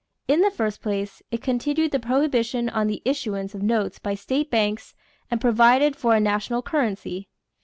In 0.27 0.41
the 0.41 0.49
first 0.49 0.81
place, 0.81 1.21
it 1.29 1.43
continued 1.43 1.91
the 1.91 1.99
prohibition 1.99 2.69
on 2.69 2.87
the 2.87 3.03
issuance 3.05 3.53
of 3.53 3.61
notes 3.61 3.99
by 3.99 4.15
state 4.15 4.49
banks 4.49 4.95
and 5.29 5.39
provided 5.39 5.95
for 5.95 6.15
a 6.15 6.19
national 6.19 6.63
currency. 6.63 7.27